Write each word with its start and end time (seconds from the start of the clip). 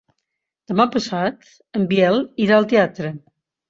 Demà 0.71 0.87
passat 0.95 1.53
en 1.81 1.87
Biel 1.95 2.21
irà 2.49 2.61
al 2.61 2.71
teatre. 2.77 3.19